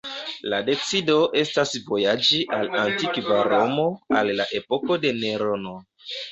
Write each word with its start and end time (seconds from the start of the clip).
La 0.51 0.59
decido 0.69 1.17
estas 1.41 1.73
vojaĝi 1.91 2.41
al 2.61 2.73
antikva 2.85 3.45
Romo, 3.51 3.87
al 4.21 4.35
la 4.41 4.51
epoko 4.65 5.01
de 5.07 5.17
Nerono. 5.23 5.79